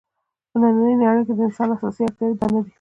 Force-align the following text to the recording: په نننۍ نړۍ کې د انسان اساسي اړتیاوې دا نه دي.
په 0.51 0.55
نننۍ 0.61 0.93
نړۍ 1.01 1.21
کې 1.27 1.33
د 1.37 1.39
انسان 1.47 1.67
اساسي 1.71 2.01
اړتیاوې 2.05 2.35
دا 2.39 2.47
نه 2.53 2.59
دي. 2.63 2.69